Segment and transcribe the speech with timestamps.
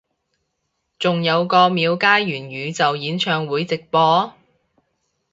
[0.97, 4.33] 仲有個廟街元宇宙演唱會直播？